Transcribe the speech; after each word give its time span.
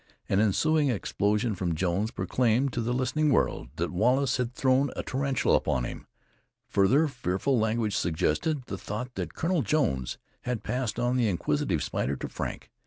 An 0.27 0.39
ensuing 0.39 0.89
explosion 0.89 1.53
from 1.53 1.75
Jones 1.75 2.09
proclaimed 2.09 2.73
to 2.73 2.81
the 2.81 2.91
listening 2.91 3.29
world 3.31 3.69
that 3.75 3.91
Wallace 3.91 4.37
had 4.37 4.51
thrown 4.55 4.89
a 4.95 5.03
tarantula 5.03 5.55
upon 5.57 5.83
him. 5.83 6.07
Further 6.69 7.07
fearful 7.07 7.59
language 7.59 7.95
suggested 7.95 8.63
the 8.65 8.79
thought 8.79 9.13
that 9.13 9.35
Colonel 9.35 9.61
Jones 9.61 10.17
had 10.41 10.63
passed 10.63 10.97
on 10.99 11.17
the 11.17 11.29
inquisitive 11.29 11.83
spider 11.83 12.15
to 12.15 12.27
Frank. 12.29 12.71